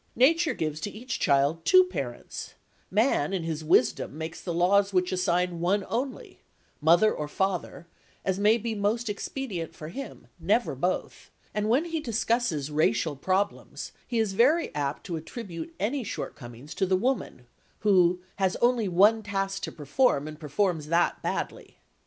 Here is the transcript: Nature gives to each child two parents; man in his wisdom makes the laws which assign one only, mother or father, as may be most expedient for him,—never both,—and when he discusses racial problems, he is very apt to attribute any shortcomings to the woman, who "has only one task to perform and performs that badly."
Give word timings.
Nature 0.15 0.55
gives 0.55 0.79
to 0.81 0.89
each 0.89 1.19
child 1.19 1.63
two 1.63 1.83
parents; 1.83 2.55
man 2.89 3.33
in 3.33 3.43
his 3.43 3.63
wisdom 3.63 4.17
makes 4.17 4.41
the 4.41 4.51
laws 4.51 4.91
which 4.91 5.11
assign 5.11 5.59
one 5.59 5.85
only, 5.89 6.39
mother 6.81 7.13
or 7.13 7.27
father, 7.27 7.85
as 8.25 8.39
may 8.39 8.57
be 8.57 8.73
most 8.73 9.09
expedient 9.09 9.75
for 9.75 9.89
him,—never 9.89 10.73
both,—and 10.73 11.69
when 11.69 11.85
he 11.85 11.99
discusses 11.99 12.71
racial 12.71 13.15
problems, 13.15 13.91
he 14.07 14.17
is 14.17 14.33
very 14.33 14.73
apt 14.73 15.03
to 15.05 15.17
attribute 15.17 15.75
any 15.79 16.03
shortcomings 16.03 16.73
to 16.73 16.87
the 16.87 16.97
woman, 16.97 17.45
who 17.81 18.19
"has 18.37 18.55
only 18.55 18.87
one 18.87 19.21
task 19.21 19.61
to 19.61 19.71
perform 19.71 20.27
and 20.27 20.39
performs 20.39 20.87
that 20.87 21.21
badly." 21.21 21.77